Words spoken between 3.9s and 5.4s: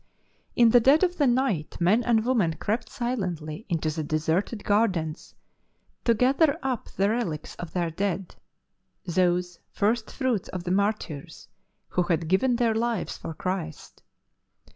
the deserted gardens